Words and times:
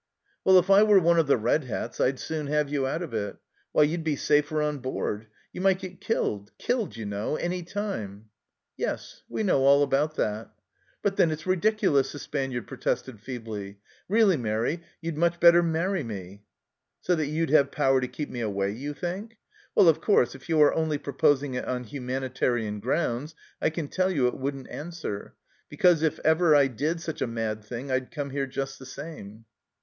"Well, 0.43 0.57
if 0.57 0.71
I 0.71 0.81
were 0.81 0.99
one 0.99 1.19
of 1.19 1.27
the 1.27 1.37
red 1.37 1.65
hats, 1.65 2.01
I'd 2.01 2.17
soon 2.19 2.47
have 2.47 2.69
you 2.69 2.87
out 2.87 3.03
of 3.03 3.13
it! 3.13 3.37
Why, 3.71 3.83
you'd 3.83 4.03
be 4.03 4.15
safer 4.15 4.59
on 4.59 4.79
board. 4.79 5.27
You 5.53 5.61
might 5.61 5.77
get 5.77 6.01
killed 6.01 6.49
killed, 6.57 6.97
you 6.97 7.05
know, 7.05 7.35
any 7.35 7.61
time."" 7.61 8.31
Yes, 8.85 9.21
we 9.29 9.43
know 9.43 9.63
all 9.63 9.83
about 9.83 10.15
that."" 10.15 10.49
But 11.03 11.17
then 11.17 11.29
it's 11.29 11.45
ridiculous," 11.45 12.11
the" 12.13 12.17
Spaniard" 12.17 12.65
protested 12.67 13.19
feebly." 13.19 13.77
Really, 14.09 14.37
Mairi, 14.37 14.81
you'd 15.01 15.17
much 15.19 15.39
better 15.39 15.61
marry 15.61 16.03
me."" 16.03 16.41
So 17.03 17.13
that 17.13 17.27
you'd 17.27 17.51
have 17.51 17.69
power 17.71 18.01
to 18.01 18.07
keep 18.07 18.31
me 18.31 18.39
away, 18.41 18.71
you 18.71 18.95
think? 18.95 19.37
Well, 19.75 19.87
of 19.87 20.01
course, 20.01 20.33
if 20.33 20.49
you 20.49 20.59
are 20.63 20.73
only 20.73 20.97
pro 20.97 21.13
posing 21.13 21.53
it 21.53 21.65
on 21.65 21.83
humanitarian 21.83 22.79
grounds, 22.79 23.35
I 23.61 23.69
can 23.69 23.87
tell 23.87 24.09
you 24.09 24.25
it 24.25 24.39
wouldn't 24.39 24.67
answer, 24.69 25.35
because 25.69 26.01
if 26.01 26.17
ever 26.25 26.55
I 26.55 26.65
did 26.65 27.01
such 27.01 27.21
a 27.21 27.27
mad 27.27 27.63
thing, 27.63 27.91
I'd 27.91 28.09
come 28.09 28.31
here 28.31 28.47
just 28.47 28.79
the 28.79 28.87
same." 28.87 29.45